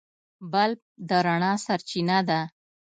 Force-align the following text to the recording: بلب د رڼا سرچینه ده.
بلب 0.51 0.79
د 1.07 1.09
رڼا 1.25 1.53
سرچینه 1.65 2.17
ده. 2.29 2.41